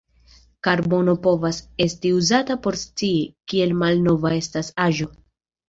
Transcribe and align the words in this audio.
Karbono 0.67 1.13
povas 1.27 1.59
esti 1.85 2.15
uzata 2.21 2.57
por 2.65 2.79
scii, 2.85 3.21
kiel 3.53 3.79
malnova 3.85 4.35
estas 4.43 4.77
aĵo. 4.91 5.11